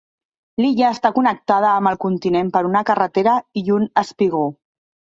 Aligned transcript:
L'illa 0.63 0.87
està 0.97 1.11
connectada 1.17 1.69
amb 1.73 1.91
el 1.93 2.01
continent 2.07 2.51
per 2.57 2.65
una 2.73 2.85
carretera 2.91 3.39
i 3.65 3.67
un 3.81 3.89
espigó. 4.07 4.47